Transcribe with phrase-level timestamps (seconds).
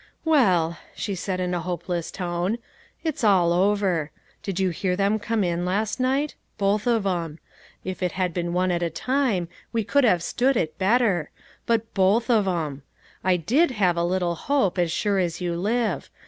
[0.25, 2.57] "Well," she said, in a hopeless tone,"
[3.03, 4.09] it's all over.
[4.41, 6.33] Did you hear them come in last night?
[6.57, 7.37] Both of 'em.
[7.83, 11.29] If it had been one at a time, we could have stood it better;
[11.67, 12.81] but both of 'em!
[13.23, 16.09] I did have a little hope, as sure as you live.